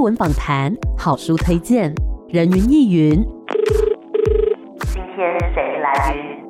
[0.00, 1.94] 艺文访谈、好书推荐、
[2.30, 3.22] 人云亦云。
[4.86, 6.40] 今天谁来云？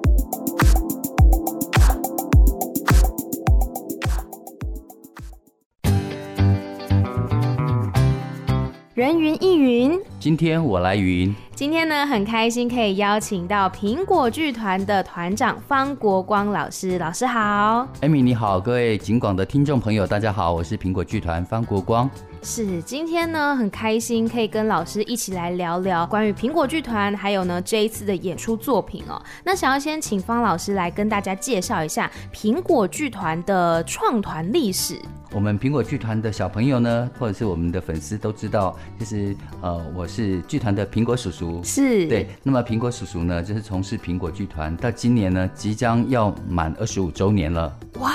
[8.94, 10.00] 人云亦云。
[10.20, 11.34] 今天我来云。
[11.52, 17.00] 今天呢，很开心可以邀请到苹果剧团的团长方国光老师。
[17.00, 22.08] 老师好艾米你好，各位警广的听众朋友，大家好，我是苹果剧团方国光。
[22.42, 29.20] 是，今天呢，很开心可以跟老师一起来聊聊关于苹果剧团，还有呢这一次的演出作品哦。
[29.44, 35.00] 那想要先请方老师来跟大家介绍一下苹果剧团的创团历史。
[35.32, 41.62] 我们苹果剧团的小朋友呢，或者是我们的粉丝都知道，就是呃，我是剧团的苹果叔叔。
[41.62, 47.72] 是对，那么苹果叔叔呢，就是从事苹果剧团到今年呢，即将要满二十五周年了。
[48.00, 48.12] 哇，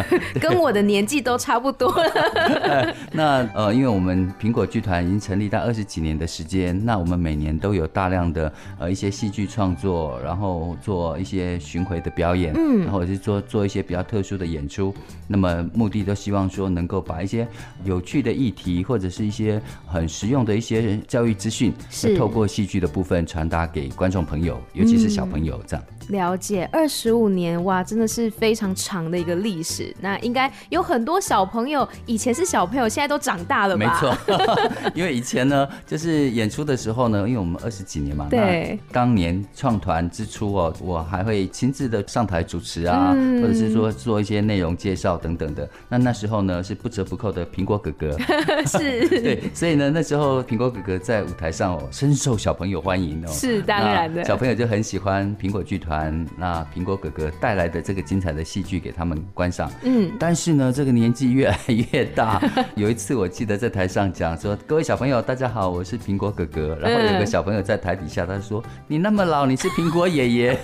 [0.40, 2.94] 跟我的年纪都差不多了。
[3.12, 14.94] 那呃，因为我们苹果剧团已经成立到二十几年的时间，那我们每年都有大量的呃一些戏剧创作，然后做一些巡回的表演，嗯，然后或者是做做一些比较特殊的演出。
[15.26, 17.46] 那么目的都希望说能够把一些
[17.84, 25.84] 有趣的议题，或者是一些很实用的一些教育资讯，是透过戏剧的部分传达给观众朋友，尤其是小朋友这样。
[25.88, 29.81] 嗯了解二十五年哇，真的是非常长的一个历史。
[30.00, 34.00] 那应该有很多小朋友以前是小朋友，现在都长大了吧？
[34.26, 34.36] 没错，
[34.94, 45.68] 因为以前呢，就是演出的时候呢，因为我们二十几年嘛，对，当年创团之初哦，我还会亲自的上台主持啊，嗯、或者是说做一些内容介绍等等的。
[45.88, 48.18] 那那时候呢，是不折不扣的苹果哥哥，
[48.66, 56.12] 是，对，所以呢，那时候苹果哥哥在舞台上哦，深受小朋友欢迎哦，是当然的，小朋友就很喜欢苹果剧团。
[56.36, 62.40] 那苹果哥哥带来的这个精彩的戏剧给他们观赏，嗯，但是呢，这个年纪越来越大。
[62.76, 70.58] 有一次我记得在台上讲说：“各位小朋友，大家好，我是苹果哥哥。”然后有个小朋友在台底下他说：“你那么老，你是苹果爷爷。”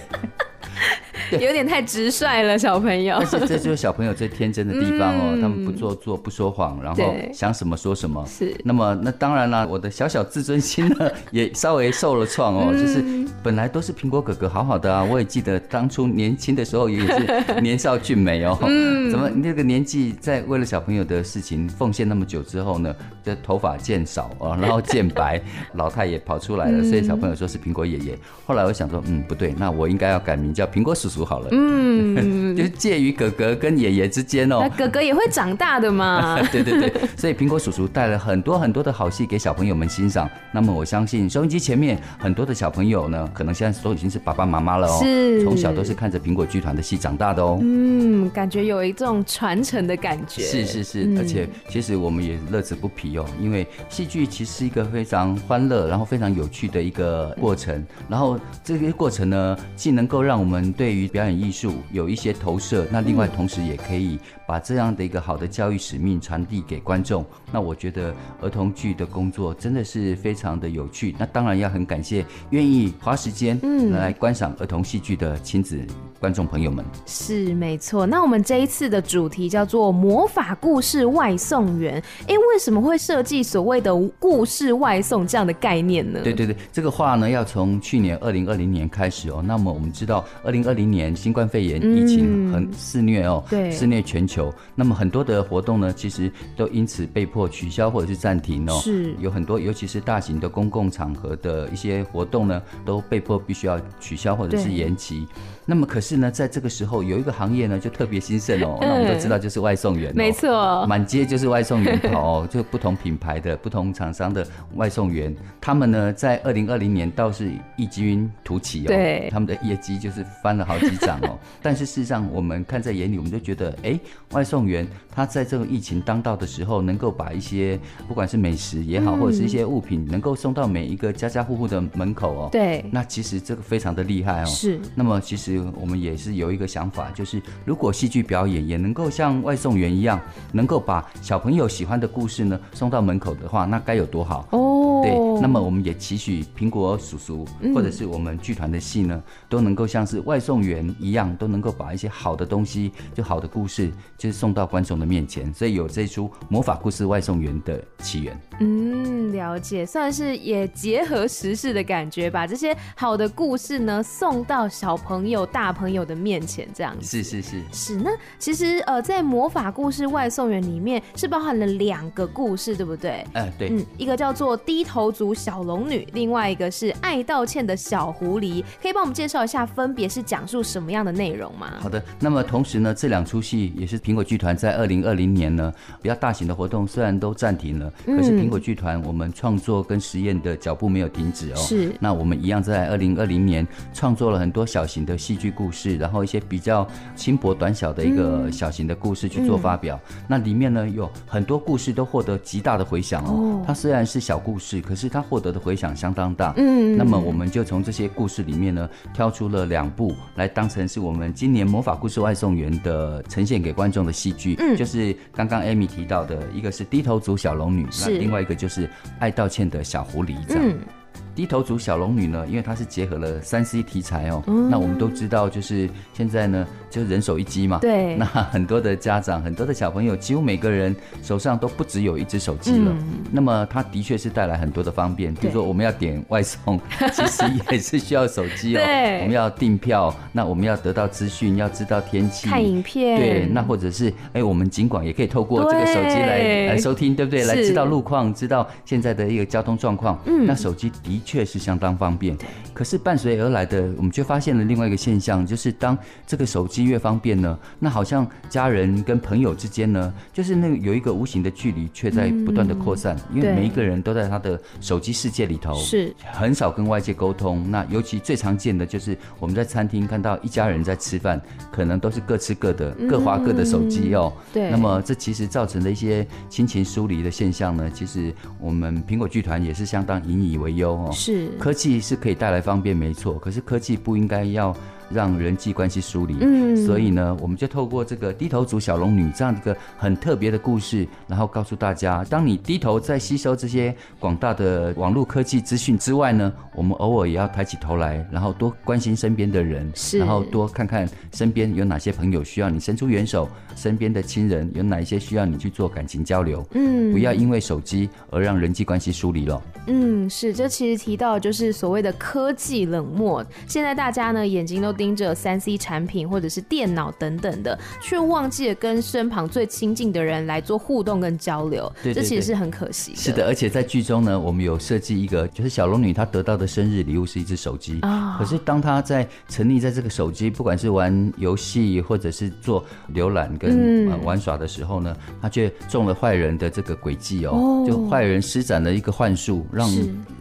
[1.41, 3.19] 有点太直率了，小朋友。
[3.31, 8.25] 但是这就是小朋友最天真的地方哦，嗯、他们不做作，不说谎，然后想什么说什么。
[8.27, 8.55] 是。
[8.65, 12.71] 那么，那当然了，我的小小自尊心呢， 也稍微受了创哦。
[12.73, 15.05] 嗯、就是本来都是苹果哥哥，好好的啊。
[15.05, 18.59] 我也记得当初年轻的时候也是 年少俊美哦。
[18.63, 19.11] 嗯。
[19.11, 25.41] 怎么那个年纪在为了小朋友的事情奉献那么久之后呢，这头发渐少啊，然后渐白，
[25.75, 26.85] 老太也跑出来了。
[26.85, 28.19] 所以小朋友说是苹果爷爷。
[28.47, 31.25] 后来我想说，嗯，不对，那我应该要改名叫苹果叔叔。
[31.29, 34.61] 好了，嗯， 就是介于哥哥跟爷爷之间哦。
[34.63, 36.41] 那哥哥也会长大的嘛。
[36.51, 40.29] 对对对，所以苹果叔叔带了很多很多的好戏给小朋友们欣赏。
[40.53, 45.01] 那么我相信收音机前面很多的小朋友呢，可能现在都已经是爸爸妈妈了哦。
[45.03, 47.59] 是，从小都是看着苹果剧团的戏长大的哦。
[47.61, 50.43] 嗯，感觉有一种传承的感觉。
[50.43, 57.85] 是是是，嗯、而且其实我们也乐此不疲哦，因为戏剧其实是一个非常欢乐，然后非常有趣的一个过程。
[58.09, 67.25] 然后这个过程呢，既能够让我们对于表演艺术有一些投射，那另外同时也可以把这样的一个好的教育使命传递给观众。
[67.53, 71.15] 那我觉得儿童剧的工作真的是非常的有趣。
[71.19, 75.81] 那当然要很感谢愿意花时间嗯来观赏儿童戏剧的亲子
[76.21, 76.85] 观众朋友们。
[77.07, 78.05] 是没错。
[78.05, 82.03] 那我们这一次的主题叫做魔法故事外送员。
[82.27, 86.21] 哎，为什么会设计所谓的故事外送这样的概念呢？
[86.23, 89.43] 对对对，这个话呢要从去年二零二零年开始哦。
[89.43, 90.99] 那么我们知道二零二零年。
[90.99, 94.53] 年新冠肺炎疫情很肆虐哦，对，肆虐全球。
[94.75, 98.73] 那么很多的活动呢，其实都因此被迫取消或者是暂停哦。
[98.83, 105.25] 是，有很多，尤其是大型的公共场合的一些活动呢，都被迫必须要取消或者是延期。
[105.71, 108.79] 那么可是呢，在这个时候有一个行业呢就特别兴盛哦。
[108.81, 114.47] 那我们都知道就是外送员，没错，满街就是外送员跑哦，就不同品牌的不同厂商的
[114.77, 121.39] 外送员，他们呢在二零二零年倒是异军突起哦，对，他们的业绩就是翻了好几涨哦。
[121.61, 127.79] 但是事实上我们看在眼里，我们就觉得，哎，外送员他在这个疫情当道的时候，能够把一些
[128.09, 132.49] 不管是美食也好，或者是一些物品，能够送到每一个家家户户的门口哦。
[132.51, 134.47] 对，那其实这个非常的厉害哦。
[134.47, 135.58] 是，那么其实。
[135.75, 140.21] 我们也是有一个想法，就是如果戏剧表演也能够像外送员一样，
[140.53, 145.01] 能够把小朋友喜欢的故事呢送到门口的话，那该有多好哦！
[145.03, 155.53] 对，那么我们也期许苹果叔叔或者是我们剧团的戏呢，都能够像是外送员一样，都能够把一些好的东西，就好的故事，就是送到观众的面前。
[155.55, 158.39] 所以有这出魔法故事外送员的起源。
[158.61, 167.07] 嗯，了解，算是也结合时事的感觉，把这些好的故事呢送到小朋友、大朋友的面前，这样子。
[167.07, 167.97] 是是是是。
[167.97, 173.25] 那其实呃，在魔法故事外送员里面是包含了两个故事，对不对？
[173.33, 173.69] 呃，对。
[173.71, 181.75] 嗯，一个叫做低头族小龙女，另外一个是爱道歉的小狐狸，可以帮我们介绍一下，分别是讲述什么样的内容吗？
[181.79, 182.03] 好的。
[182.19, 185.73] 那么同时呢，这两出戏也是苹果剧团在二零二零年呢
[186.03, 191.57] 比较大型的活动，虽然都暂停了，可是苹果剧团我们创作跟实验的脚步没有停止哦。
[191.57, 191.93] 是。
[192.01, 200.01] 那我们一样在二零二零年创作了很多小型的戏剧故事，然后一些比较轻薄短小的一个小型的故事去做发表。
[200.11, 203.63] 嗯、那里面呢有很多故事都获得极大的回响哦。
[203.67, 206.55] 它虽然是小故事，可是它获得的回响相当大。
[206.57, 206.97] 嗯。
[206.97, 214.57] 那么我们就从这些故事里面呢挑出了两部来当成是我们今年魔法故事外送员的呈现给观众的戏剧。
[214.59, 214.77] 嗯。
[214.77, 218.89] 就是刚刚 Amy 提到的一个是低头族小龙女，那另外一个就是
[219.19, 220.65] 爱道歉的小狐狸这样。
[220.65, 220.98] 嗯。
[221.39, 224.43] 低头族小龙女呢，因为它是结合了三 C 题材哦。
[224.49, 224.69] 嗯。
[224.69, 226.67] 那我们都知道，就是现在呢。
[226.91, 232.91] 就人手一机嘛，对， 那很多的家长、很多的小朋友，几乎每个人手上都不只有一只手机了。
[232.91, 236.81] 嗯、那么它的确是带来很多的方便，比如说我们要点外送，
[237.13, 238.81] 其实也是需要手机哦。
[238.83, 247.45] 对，我们要订票，那我们要得到资讯，要知道天气，看影片，对，那或者是哎，我们尽管也可以透过这个手机来来收听，对不对？
[247.45, 250.19] 来知道路况，知道现在的一个交通状况。
[250.25, 252.35] 嗯，那手机的确是相当方便。
[252.73, 255.97] 可是伴随而来的，我们却发现了另外一个现象，就是当
[256.27, 267.71] 这个手机越方便呢，那好像家人跟朋友之间呢，就是那个有一个无形的距离，却在不断的扩散，嗯，因为每一个人都在他的手机世界里头，是很少跟外界沟通。
[267.71, 271.39] 那尤其最常见的就是我们在餐厅看到一家人在吃饭，
[271.71, 274.33] 可能都是各吃各的，各划各的手机哦。
[274.53, 281.11] 对，那么这其实造成的一些亲情疏离的现象呢，其实我们苹果剧团也是相当引以为忧哦。
[281.19, 284.75] 是，科技是可以带来方便，没错，可是科技不应该要。
[285.11, 309.63] 让人际关系疏离，嗯，所以呢，我们就透过这个低头族小龙女这样一个很特别的故事，然后告诉大家，当你低头在吸收这些广大的网络科技资讯之外呢，我们偶尔也要抬起头来，然后多关心身边的人，是，然后多看看身边有哪些朋友需要你伸出援手，身边的亲人有哪一些需要你去做感情交流，嗯，不要因为手机而让人际关系疏离了。
[309.87, 314.98] 嗯，是，这其实提到就是所谓的科技冷漠，现在大家呢眼睛都。
[314.99, 323.17] 盯着三 C 产品或者是电脑等等的，却忘记了跟身旁最亲近的人来做互动跟交流，对对对，这其实是很可惜的。
[323.17, 328.37] 是的，而且在剧中呢，我们有设计一个，就是小龙女她得到的生日礼物是一只手机啊。
[328.37, 332.85] 可是当她在沉溺在这个手机，不管是玩游戏或者是做
[333.15, 339.89] 浏览跟玩耍的时候呢，她却中了坏人的这个诡计哦，就坏人施展了一个幻术，让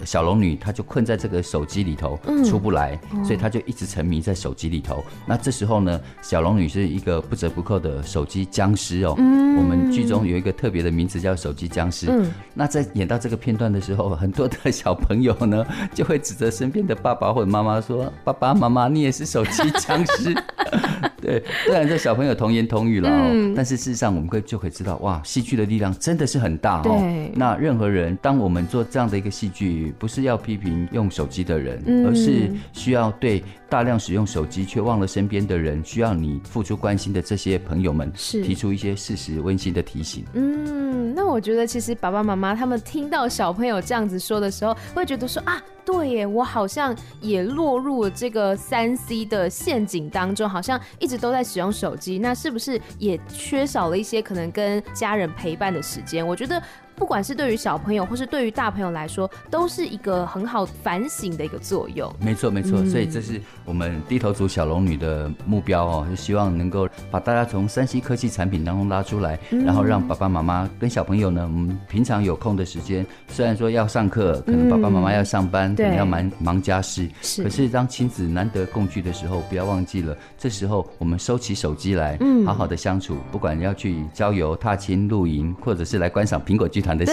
[0.04, 4.47] 小龙女她就困在这个手机里头出不来，所以她就一直沉迷在手。
[4.48, 9.14] 手机里头，那这时候呢，小龙女是一个不折不扣的手机僵尸哦。
[9.18, 12.08] 嗯，我们剧中有一个特别的名字叫手机僵尸。
[12.10, 20.34] 嗯，那在演到这个片段的时候，很多的小朋友呢 就会指责身边的爸爸或者妈妈说：“爸爸妈妈，你也是手机僵尸。”
[21.22, 27.02] 对，虽然这小朋友童言童语了哦，嗯，但是事实上我们会就可以知道，哇，戏剧的力量真的是很大哦。
[27.34, 40.24] 那任何人，当我们做这样的一个戏剧，不是要批评用手机的人，而是需要对大量使用手机却忘了身边的人，需要你付出关心的这些朋友们，是提出一些事实温馨的提醒。
[40.34, 45.62] 嗯，那我觉得其实爸爸妈妈他们听到小朋友这样子说的时候，会觉得说啊。
[45.86, 56.28] 对耶，我好像也落入了这个三 C 的陷阱当中，好像一直都在使用手机，那是不是也缺少了一些可能跟家人陪伴的时间？
[56.28, 56.62] 我觉得。
[56.98, 62.12] 不管是对于小朋友，或是对于大朋友来说，都是一个很好反省的一个作用。
[62.20, 62.80] 没错，没错。
[62.82, 77.44] 嗯，所以这是我们低头族小龙女的目标哦，就希望能够把大家从 3C 科技产品当中拉出来，嗯，然后让爸爸妈妈跟小朋友呢，我们平常有空的时间，虽然说要上课，可能爸爸妈妈要上班，嗯，可能要忙忙家事，是。
[77.44, 83.18] 可是当亲子难得共聚的时候，不要忘记了，这时候我们收起手机来，嗯，好好的相处。
[83.32, 87.12] 不管要去郊游、踏青、露营，或者是来观赏苹果剧团的戏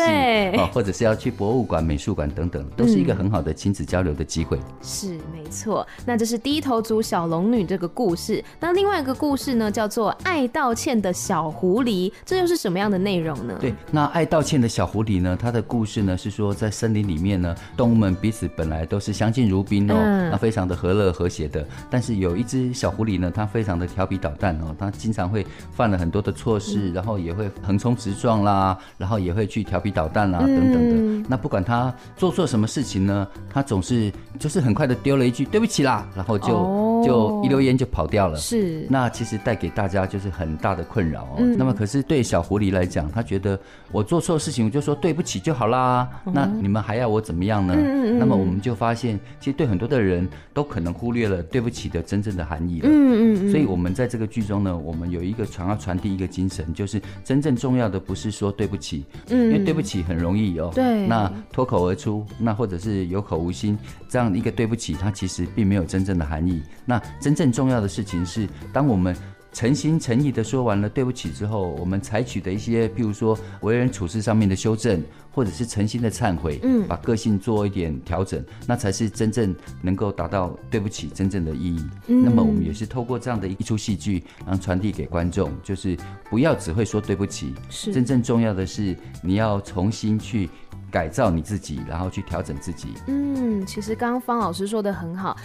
[0.57, 4.57] 啊，或者是要去博物馆、美术馆等等，都是一个很好的亲子交流的机会。
[4.57, 8.43] 嗯、是没错，那这是低头族小龙女这个故事。
[8.61, 13.57] 那另外一个故事呢，叫做爱道歉的小狐狸，这又是什么样的内容呢？
[13.61, 21.67] 对，那爱道歉的小狐狸呢，它的故事呢是说，在森林里面呢，动物们彼此本来都是相敬如宾哦，嗯、那非常的和乐和谐的。
[21.91, 29.64] 但是有一只小狐狸呢，它非常的调皮捣蛋哦，它经常会犯了很多的错事，嗯、然后也会横冲直撞啦，然后也会去。
[29.65, 30.95] 去调皮捣蛋啦、啊、等等的。
[30.97, 38.37] 嗯、那不管他做错什么事情呢，他总是就是很快的丢了一句对不起啦，然后就、哦、就一溜烟就跑掉了。
[38.37, 41.37] 是，那其实带给大家就是很大的困扰哦。
[41.39, 43.59] 嗯、那么可是对小狐狸来讲，他觉得
[43.91, 46.09] 我做错事情我就说对不起就好啦。
[46.27, 47.75] 嗯、那你们还要我怎么样呢？
[48.19, 52.89] 那么我们就发现，其实对很多的人都可能忽略了对不起的真正的含义了。
[52.89, 60.71] 嗯嗯，嗯所以我们在这个剧中呢，我们有一个想要传递一个精神，就是真正重要的不是说对不起，嗯，因为对不起很容易哦。
[60.75, 61.07] 对。
[61.07, 66.63] 那脱口而出，那或者是有口无心，这样一个对不起，它其实并没有真正的含义。
[66.85, 69.15] 那真正重要的事情是，当我们。
[69.57, 81.87] 诚心诚意的说完了对不起之后，我们采取的一些，譬如说为人处事上面的修正，或者是诚心的忏悔，嗯，把个性做一点调整，那才是真正能够达到对不起真正的意义。
[82.09, 85.97] 嗯，那么我们也是透过这样的一出戏剧，然后传递给观众，就是
[86.29, 90.51] 不要只会说对不起，是真正重要的是你要重新去
[90.91, 92.89] 改造你自己，然后去调整自己。
[93.07, 95.37] 嗯，其实刚刚方老师说的很好。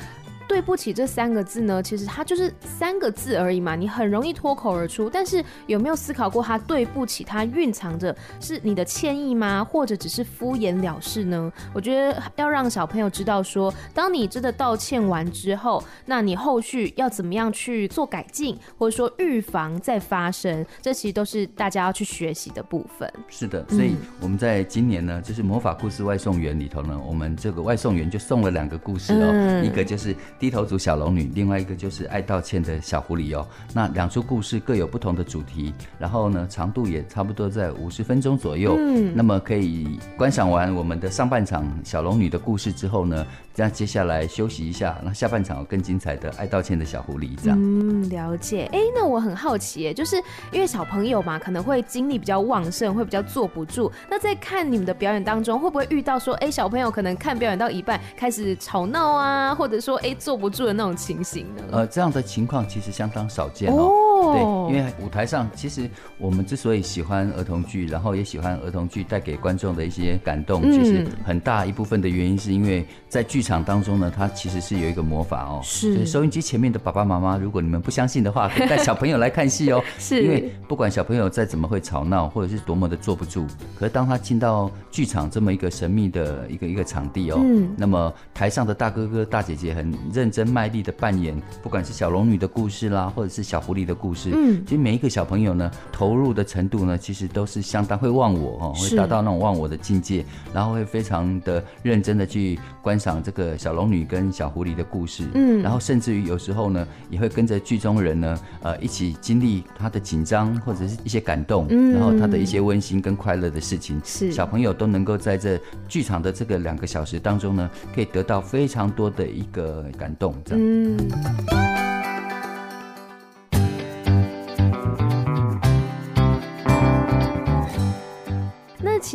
[0.50, 5.08] 对不起这三个字呢，其实它就是三个字而已嘛，你很容易脱口而出。
[5.08, 9.64] 但是有没有思考过，它对不起，它蕴藏着是你的歉意吗？
[9.64, 11.54] 或者只是敷衍了事呢？
[11.72, 23.08] 我觉得要让小朋友知道说，当你真的道歉完之后，那你后续要怎么样去做改进，或者说预防再发生，这其实都是大家要去学习的部分。
[23.28, 30.16] 是的，所以我们在今年呢，就是魔法故事外送员里头呢，我们这个外送员就送了两个故事哦，嗯、一个就是。
[30.40, 33.46] 低头族小龙女，另外一个就是爱道歉的小狐狸哦。
[33.74, 38.76] 那两出故事各有不同的主题，然后呢，长度也差不多在五十分钟左右。
[38.80, 43.26] 嗯，那么可以观赏完我们的上半场小龙女的故事之后呢，
[43.60, 47.60] 这样接下来休息一下，那下半场有更精彩的爱道歉的小狐狸这样。
[47.62, 48.70] 嗯，了解。
[48.72, 50.16] 哎，那我很好奇，就是
[50.54, 53.92] 因为小朋友嘛，可能会精力比较旺盛，会比较坐不住。
[54.10, 60.16] 那在看你们的表演当中，会不会遇到说，哎，小朋友可能看表演到一半开始吵闹啊，或者说，哎。
[60.18, 61.64] 坐不住的那种情形呢？
[61.72, 63.92] 呃，这样的情况其实相当少见哦。
[64.20, 64.70] Oh.
[64.70, 75.62] 对，因为舞台上其实我们之所以喜欢儿童剧，然后也喜欢儿童剧带给观众的一些感动，嗯、其实很大一部分的原因是因为在剧场当中呢，它其实是有一个魔法哦。
[75.64, 76.06] 是。
[76.06, 79.82] 收音机前面的爸爸妈妈，如果你们不相信的话，可以带小朋友来看戏哦。
[79.98, 80.22] 是。
[80.22, 83.48] 因为不管小朋友再怎么会吵闹，或者是多么的坐不住，
[83.78, 114.32] 可是当他进到剧场这么一个神秘的一个一个场地哦，嗯，那么台上的大哥哥大姐姐很认真卖力的扮演，不管是小龙女的故事啦，或者是小狐狸的故事，嗯，其实每一个小朋友呢，投入的程度呢，其实都是相当会忘我哦，会达到那种忘我的境界，然后会非常的认真的去观赏这个小龙女跟小狐狸的故事，嗯，然后甚至于有时候呢，也会跟着剧中人呢，呃，一起经历他的紧张或者是一些感动，嗯，然后他的一些温馨跟快乐的事情，是。
[114.32, 120.34] 小朋友都能够在这剧场的这个两个小时当中呢，可以得到非常多的一个感动。
[120.50, 120.98] 嗯。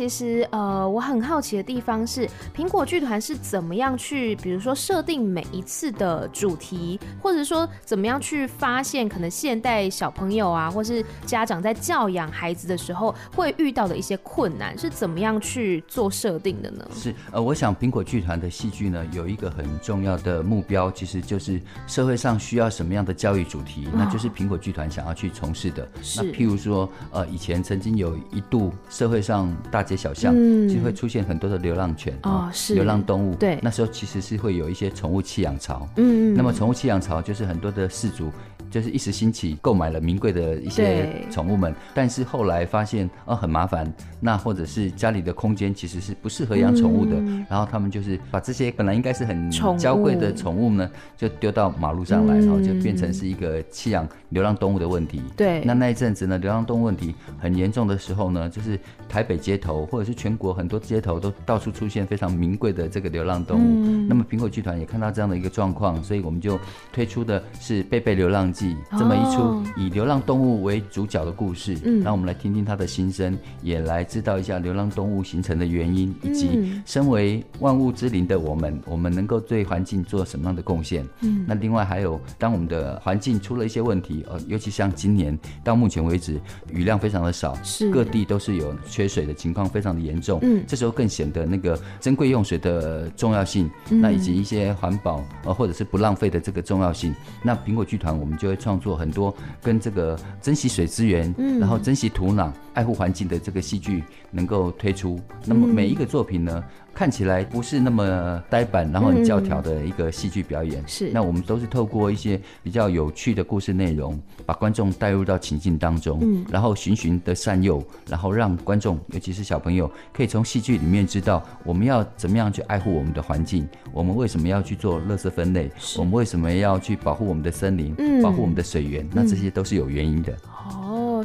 [0.05, 16.87] 其实，呃，我很好奇的地方是，苹果剧团是怎么样去，比如说设定每一次的主题，或者说怎么样去发现可能现代小朋友啊，或是家长在教养孩子的时候会遇到的一些困难，是怎么样去做设定的呢？
[16.93, 25.89] 是，呃，我想苹果剧团的戏剧呢，有一个很重要的目标，其实就是社会上需要什么样的教育主题，哦、那就是苹果剧团想要去从事的。
[26.03, 30.35] 是，那譬如说，呃，以前曾经有一度社会上大街小巷
[30.67, 33.35] 就会出现很多的流浪犬啊，是流浪动物。
[33.35, 35.87] 对，那时候其实是会有一些宠物弃养潮。
[35.97, 38.31] 嗯，那么宠物弃养潮就是很多的饲主
[38.69, 47.15] 就是一时兴起购买了名贵的一些宠物们，但是后来发现哦很麻烦，那或者是家里的空间其实是不适合养宠物的，
[47.49, 55.21] 然后他们就是把这些本来应该是很娇贵的宠物呢，就丢到马路上来，然后就变成是一个弃养流浪动物的问题。
[55.37, 59.84] 对，那那一阵子呢，流浪动物问题很严重的时候呢，就是台北街头。
[59.85, 66.59] 或者是全国很多街头都到处出现非常名贵的这个流浪动物，嗯、那么苹果剧团也看到这样的一个状况，所以我们就
[66.91, 81.05] 推出的是《贝贝流浪记》这么一出以流浪动物为主角的故事，嗯，让我们来听听他的心声，也来知道一下流浪动物形成的原因，以及身为万物之灵的我们，我们能够对环境做什么样的贡献？
[81.21, 86.39] 嗯，那另外还有，当我们的环境出了一些问题，呃，尤其像今年到目前为止
[86.71, 87.85] 雨量非常的少，是。
[87.91, 89.33] 各地都是有缺水的。
[89.35, 97.13] 情况非常的严重，嗯，这时候更显得那个珍贵用水的重要性，嗯、那以及一些环保呃或者是不浪费的这个重要性。
[97.43, 104.01] 那苹果剧团我们就会创作很多跟这个珍惜水资源，嗯，然后珍惜土壤、爱护环境的这个戏剧
[104.31, 105.19] 能够推出。
[105.43, 106.63] 那么每一个作品呢，
[106.95, 110.81] 看起来不是那么呆板，然后很教条的一个戏剧表演。
[110.87, 130.33] 是，那我们都是透过一些比较有趣的故事内容，把观众带入到情境当中，嗯，然后循循的善诱，然后让观众，尤其是小朋友，可以从戏剧里面知道我们要怎么样去爱护我们的环境，我们为什么要去做垃圾分类，我们为什么要去保护我们的森林，嗯，保护我们的水源，那这些都是有原因的。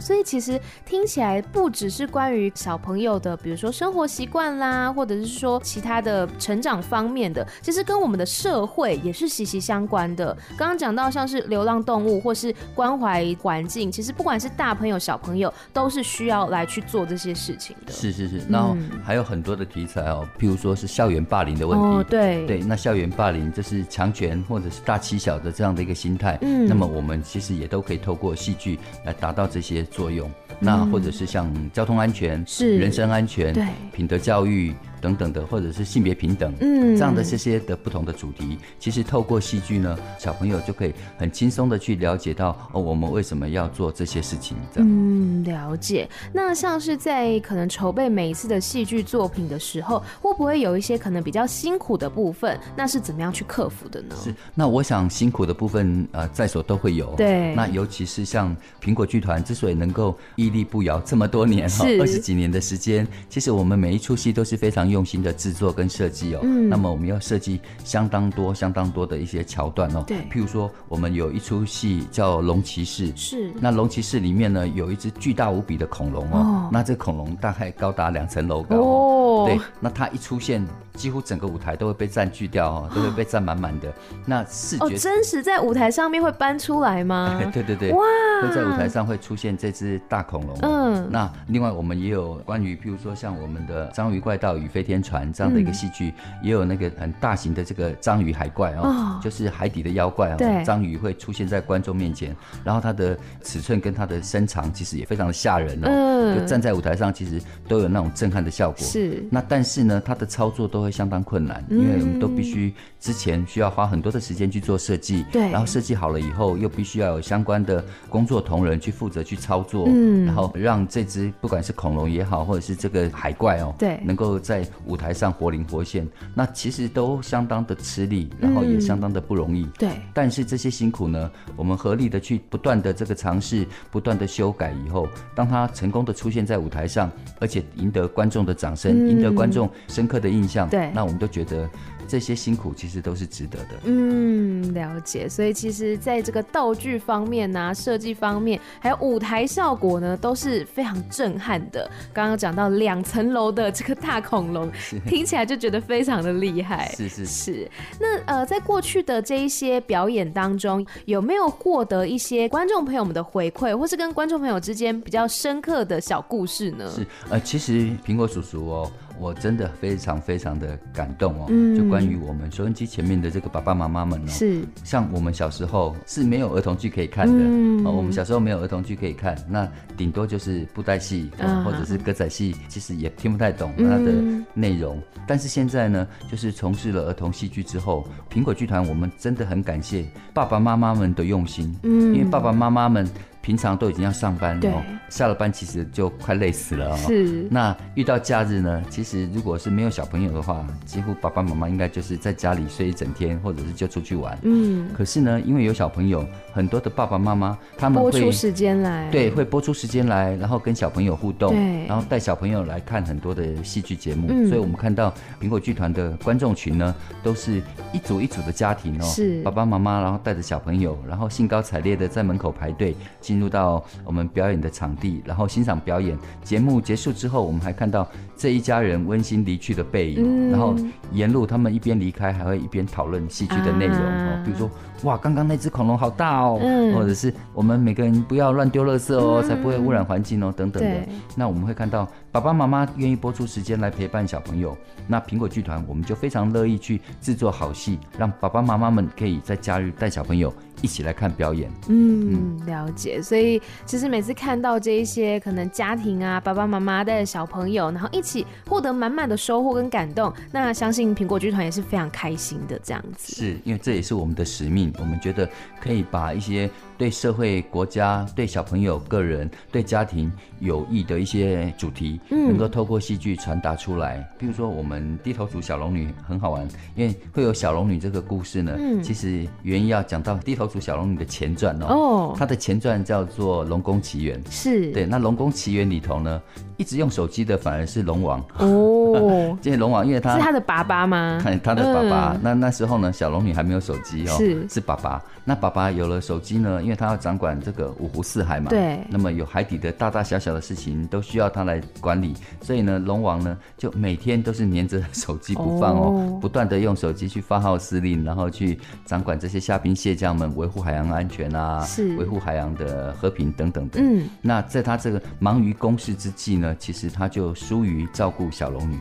[0.00, 5.60] 哦，所以其实听起来不只是关于小朋友的，比如说生活习惯啦，或者是说。
[5.62, 10.36] 其他的成长方面的，其实跟我们的社会也是息息相关的。
[10.56, 17.92] 刚刚讲到像是流浪动物，或是关怀环境，其实不管是大朋友小朋友，都是需要来去做这些事情的。
[17.92, 21.84] 是是是，然后还有很多的题材哦，譬如说是校园霸凌的问题。
[21.84, 26.38] 哦，对对，那校园霸凌就是强权或者是大欺小的这样的一个心态。
[26.42, 30.30] 嗯，那么我们其实也都可以透过戏剧来达到这些作用。
[30.58, 34.74] 那或者是像交通安全、是人身安全、对品德教育。
[35.00, 44.88] 等等的，或者是性别平等，嗯，这样的这些的不同的主题，其实透过戏剧呢，小朋友就可以很轻松的去了解到哦，我们为什么要做这些事情，这样。
[44.88, 46.08] 嗯，了解。
[46.32, 52.58] 那像是在可能筹备每一次的戏剧作品的时候，会不会有一些可能比较辛苦的部分？
[52.76, 54.14] 那是怎么样去克服的呢？
[54.22, 57.14] 是，那我想辛苦的部分，呃，在所都会有。
[57.16, 57.54] 对。
[57.54, 64.89] 那尤其是像苹果剧团之所以能够屹立不摇这么多年哈，二十几年的时间，其实我们每一出戏都是非常。
[64.90, 80.66] 用心的制作跟设计哦，嗯，那么我们要设计相当多、相当多的一些桥段哦，对，譬如说我们有一出戏叫《龙骑士》，是，那《龙骑士》里面呢有一只巨大无比的恐龙哦，哦，那这恐龙大概高达两层楼高哦，对，那它一出现。
[80.94, 83.90] 几乎整个舞台都会被占据掉哦，都会被占满满的。
[84.26, 87.40] 那视觉、哦、真实在舞台上面会搬出来吗？
[87.54, 88.02] 对对对，哇！
[88.42, 90.58] 会在舞台上会出现这只大恐龙。
[90.60, 100.36] 嗯，那另外我们也有关于，譬如说像我们的《章鱼怪盗与飞天船》这样的一个戏剧，嗯、也有那个很大型的这个章鱼海怪哦，哦就是海底的妖怪哦。
[100.64, 102.34] 章鱼会出现在观众面前，
[102.64, 105.88] 然后它的尺寸跟它的身长其实也非常的吓人哦。
[105.88, 108.80] 嗯，就站在舞台上其实都有那种震撼的效果。
[108.80, 129.88] 是，那但是呢，它的操作都会相当困难，因为我们都必须之前需要花很多的时间去做设计，对，然后设计好了以后，又必须要有相关的工作同仁去负责去操作，嗯，然后让这只不管是恐龙也好，或者是这个海怪哦，对，能够在舞台上活灵活现，那其实都相当的吃力，然后也相当的不容易，对。
[130.12, 137.10] 但是这些辛苦呢，我们合力的去不断的这个尝试，不断的修改以后，当它成功的出现在舞台上，
[137.40, 140.90] 而且赢得观众的掌声，赢得观众深刻的印象，对。
[140.92, 141.66] 那我们都觉得
[142.10, 143.78] 这些辛苦其实都是值得的。
[143.84, 145.28] 嗯，了解。
[145.28, 151.88] 所以其实在这个道具方面啊，设计方面，还有舞台效果呢，都是非常震撼的。
[152.12, 154.68] 刚刚讲到两层楼的这个大恐龙，
[155.06, 156.92] 听起来就觉得非常的厉害。
[156.96, 157.70] 是是是。
[158.00, 166.90] 那呃，在过去的这一些表演当中，有没有获得一些观众朋友们的回馈，或是跟观众朋友之间比较深刻的小故事呢？
[166.92, 168.90] 是呃，其实苹果叔叔哦。
[169.20, 184.12] 我真的非常非常的感动哦，嗯、就关于我们收音机前面的这个爸爸妈妈们哦，是像我们小时候是没有儿童剧可以看的，嗯、哦，我们小时候没有儿童剧可以看，那顶多就是布袋戏、哦、或者是歌仔戏，其实也听不太懂它的
[184.54, 184.96] 内容。
[184.96, 193.06] 嗯、但是现在呢，就是从事了儿童戏剧之后，苹果剧团我们真的很感谢爸爸妈妈们的用心，嗯，因为爸爸妈妈们。
[193.42, 196.96] 平常都已经要上班了，哦，下了班其实就快累死了哦。
[196.96, 197.48] 是。
[197.50, 198.82] 那遇到假日呢？
[198.90, 204.38] 其实如果是没有小朋友的话，几乎爸爸妈妈应该就是在家里睡一整天，或者是就出去玩。
[204.42, 204.88] 嗯。
[204.92, 214.28] 可是呢，因为有小朋友，很多的爸爸妈妈他们会拨出时间来，对，会拨出时间来，然后跟小朋友互动，对，然后带小朋友来看很多的戏剧节目。
[214.30, 214.48] 嗯。
[214.48, 222.94] 所以我们看到苹果剧团的观众群呢，都是一组一组的家庭哦，是爸爸妈妈，然后带着小朋友，然后兴高采烈的在门口排队。
[223.30, 226.18] 进入到我们表演的场地，然后欣赏表演。
[226.42, 228.04] 节目结束之后，我们还看到
[228.36, 230.24] 这一家人温馨离去的背影。
[230.26, 230.74] 嗯、然后
[231.12, 234.68] 沿路他们一边离开，还会一边讨论戏剧的内容哦，比如说
[235.04, 241.08] 哇，刚刚那只恐龙好大哦，嗯、或者是我们每个人不要乱丢垃圾哦，嗯、才不会污染环境哦，等等的。
[241.36, 250.52] 那我们会看到爸爸妈妈愿意播出时间来陪伴小朋友，那苹果剧团我们就非常乐意去制作好戏，让爸爸妈妈们可以在假日带小朋友。
[250.82, 251.70] 一起来看表演。
[251.88, 253.20] 嗯，了解。
[253.22, 263.34] 所以其实每次看到这一些可能家庭啊，爸爸妈妈带着小朋友，然后一起获得满满的收获跟感动，那相信苹果剧团也是非常开心的这样子。
[263.34, 265.48] 是因为这也是我们的使命，我们觉得
[265.80, 274.22] 可以把一些对社会、国家、对小朋友、个人、对家庭有益的一些主题，能够透过戏剧传达出来。
[274.38, 282.34] 比如说，我们低头族小龙女很好玩，因为会有小龙女这个故事呢，其实原因要讲到低头族小龙女的前传哦。
[282.36, 285.06] 它的前传叫做《龙宫奇缘》，是对。
[285.06, 286.42] 那《龙宫奇缘》里头呢，
[286.80, 289.54] 一直用手机的反而是龙王哦。
[289.60, 291.38] 这些龙王，因为他是他的爸爸吗？
[291.42, 292.36] 看 他的爸爸。
[292.42, 295.22] 那那时候呢，小龙女还没有手机哦，是是爸爸。
[295.44, 298.98] 那爸爸有了手机呢，因为他要掌管这个五湖四海嘛，对。
[299.10, 314.00] 那么有海底的大大小小的事情都需要他来管理，所以呢，龙王呢就每天都是黏着手机不放哦，不断的用手机去发号施令，然后去掌管这些虾兵蟹将们，维护海洋安全啊，是维护海洋的和平等等的。
[314.00, 314.28] 嗯。
[314.40, 318.98] 那在他这个忙于公事之际呢，其实他就疏于照顾小龙女。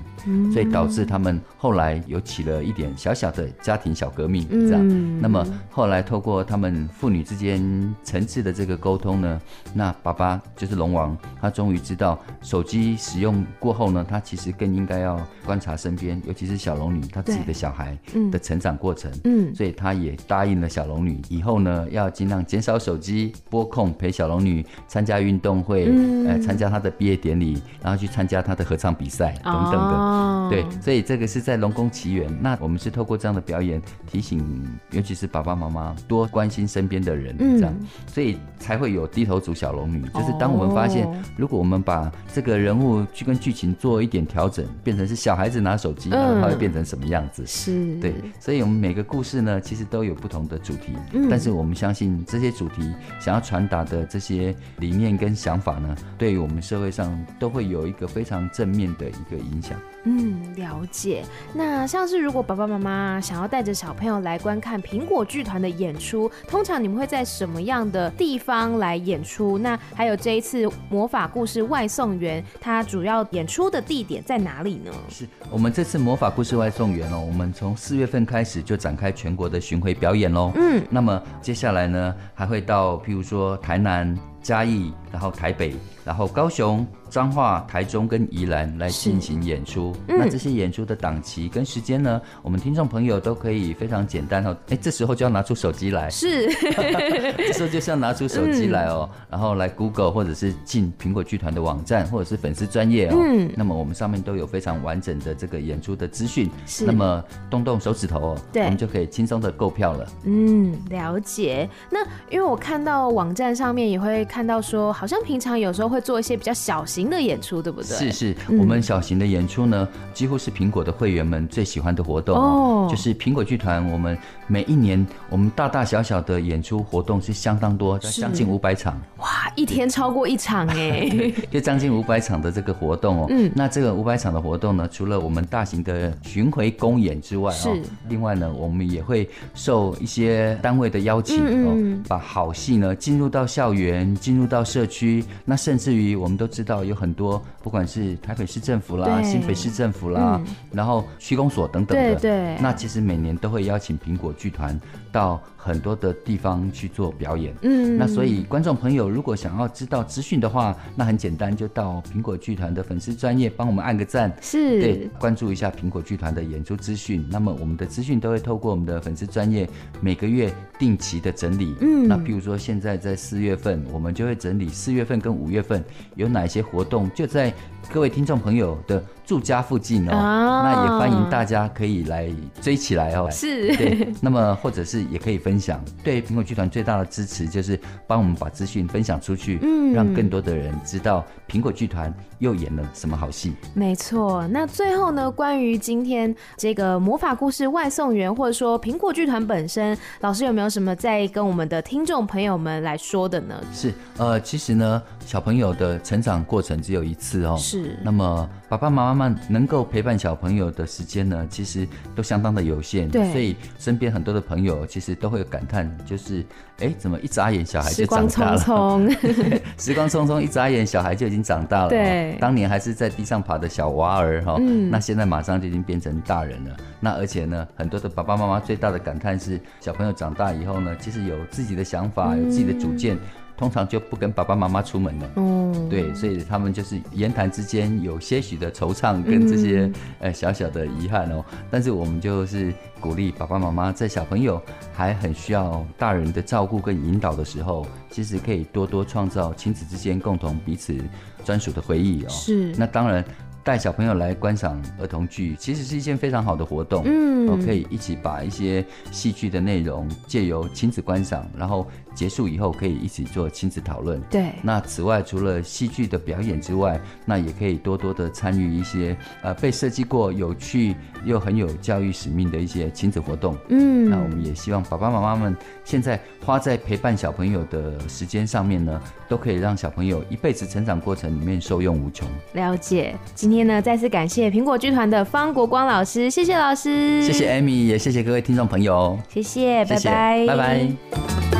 [0.51, 5.19] 所以导致他们后来有起了一点小小的家庭小革命，这样。
[5.21, 9.41] 那么后来透过他们父女之间层次的这个沟通呢，
[9.73, 17.97] 那爸爸就是龙王，他终于知道手机使用过后呢，他其实更应该要观察身边，尤其是小龙女她自己的小孩
[18.29, 19.09] 的成长过程。
[19.23, 25.85] 嗯，所以他也答应了小龙女，以后呢要尽量减少手机，拨控陪小龙女参加运动会，
[26.27, 29.77] 呃，参加她的毕业典礼，然后去参加他的合唱比赛等等的。
[29.77, 34.43] 哦，对，所以这个是在《龙宫奇缘》，那我们是透过这样的表演提醒，
[34.91, 40.01] 尤其是爸爸妈妈多关心身边的人，这样，嗯、所以才会有低头族小龙女。
[40.13, 47.45] 就是当我们发现，如果我们把这个人物去跟剧情做一点调整，变成是小孩子拿手机，它会变成什么样子？
[47.45, 59.77] 是，对，所以我们每个故事呢，其实都有不同的主题，嗯、但是我们相信这些主题想要传达的这些理念跟想法呢，对于我们社会上都会有一个非常正面的一个影响。
[60.05, 61.23] 嗯，了解。
[61.53, 69.57] 那像是如果爸爸妈妈想要带着小朋友来观看苹果剧团的演出，通常你们会在什么样的地方来演出？
[69.57, 74.91] 那还有这一次魔法故事外送员，它主要演出的地点在哪里呢？
[75.09, 80.51] 是我们这次魔法故事外送员哦，我们从四月份开始就展开全国的巡回表演喽。
[80.55, 84.17] 嗯，那么接下来呢，还会到譬如说台南、
[84.49, 86.83] 嘉义，然后台北，然后高雄。
[87.09, 94.55] 彰化、台中跟宜兰来进行演出，嗯、那这些演出的档期跟时间呢，我们听众朋友都可以非常简单哦。
[94.69, 96.47] 哎，这时候就要拿出手机来，是，
[97.35, 103.17] 这时候就是要拿出手机来哦，嗯、然后来 Google 或者是进苹果剧团的网站或者是粉丝专业哦。
[103.19, 106.85] 嗯，那么我们上面都有非常完整的这个演出的资讯，是。
[106.85, 110.07] 那么动动手指头哦，对，我们就可以轻松的购票了。
[110.25, 111.67] 嗯，了解。
[111.89, 117.09] 那因为我看到网站上面也会看到说，好像平常有时候会做一些比较小型。
[117.09, 117.97] 的演出对不对？
[117.97, 122.87] 是是，我们小型的演出呢，嗯、几乎是苹果的会员们最喜欢的活动哦。
[122.87, 129.01] 就是苹果剧团，我们每一年我们大大小小的演出活动是相当多，将近五百场。
[129.17, 131.09] 哇，一天超过一场哎，
[131.49, 133.25] 就将近五百场的这个活动哦。
[133.29, 137.75] 嗯，那这个五百场的活动呢，除了我们大型的巡回公演之外哦，
[138.07, 146.79] 另外呢，我们也会受一些单位的邀请嗯把好戏呢进入到校园，进入到社区，那甚至于我们都知道。
[146.89, 154.79] 有很多，不管是台北市政府啦、新北市政府啦，嗯、然后区公所等等的，对对，那其实每年都会邀请苹果剧团
[155.11, 157.53] 到很多的地方去做表演。
[157.61, 167.23] 嗯，那所以观众朋友如果想要知道资讯的话，那很简单，就到苹果剧团的粉丝专业帮我们按个赞，是，对，关注一下苹果剧团的演出资讯。
[167.29, 169.69] 那么我们的资讯都会透过我们的粉丝专业
[170.01, 171.75] 每个月定期的整理。
[171.81, 175.83] 嗯，那譬如说现在在四月份，我们们就会整理四月份跟五月份
[176.15, 177.53] 有哪些活动，就在
[177.93, 182.27] 各位听众朋友的住家附近哦，哦，那也欢迎大家可以来
[182.59, 183.29] 追起来哦。
[183.29, 184.11] 是，对。
[184.21, 193.53] 那么或者是也可以分享，对苹果剧团最大的支持就是帮我们把资讯分享出去，嗯，让更多的人知道苹果剧团又演了什么好戏。
[193.75, 194.47] 没错。
[194.47, 203.53] 那最后呢，关于今天这个魔法故事外送员，或者说苹果剧团本身，老师有没有什么在跟我们的听众朋友们来说的呢？
[203.71, 207.55] 是，呃，其实呢，小朋友的成长过程只有一次哦。
[207.55, 207.95] 是。
[208.01, 208.49] 那么。
[208.69, 213.09] 爸爸妈妈们能够陪伴小朋友的时间呢，其实都相当的有限。
[213.09, 216.45] 对，所以身边很多的朋友其实都会感叹，就是
[216.77, 218.57] 哎，怎么一眨眼小孩就长大了？
[218.59, 221.89] 时光匆匆， 时光匆匆，一眨眼小孩就已经长大了。
[221.89, 226.77] 对，当年还是在地上爬的小娃儿哈，嗯，那现在马上就已经变成大人了。
[226.99, 233.15] 那而且呢，很多的爸爸妈妈最大的感叹是，小朋友长大以后呢，其实有自己的想法，有自己的主见。
[233.15, 233.19] 嗯
[233.59, 241.43] 通常就不跟爸爸妈妈出门了，嗯，对，所以他们就是言谈之间有些许的惆怅跟这些、嗯、呃小小的遗憾哦。
[241.69, 244.61] 但是我们就是鼓励爸爸妈妈在小朋友
[244.93, 250.95] 还很需要大人的照顾跟引导的时候，其实可以多多创造亲子之间共同彼此
[251.43, 252.29] 专属的回忆哦。
[252.29, 253.21] 是，那当然。
[253.61, 257.03] 带小朋友来观赏儿童剧，其实是一件非常好的活动。
[257.05, 264.19] 嗯，我可以一起把一些戏剧的内容借由亲子观赏，然后结束以后可以一起做亲子讨论。
[264.29, 264.51] 对。
[264.61, 273.55] 那此外，除了戏剧的表演之外，那也可以多多的参与一些呃被设计过、有趣又很有教育使命的一些亲子活动。
[273.69, 274.09] 嗯。
[274.09, 282.27] 那我们也希望爸爸妈妈们现在花在陪伴小朋友的时间上面呢，都可以让小朋友一辈子成长过程里面受用无穷。
[282.53, 283.15] 了解。
[283.35, 291.58] 今天呢，再次感谢苹果剧团的方国光老师，谢谢老师，谢谢 Amy，也谢谢各位听众朋友，谢谢，谢谢拜拜，拜拜。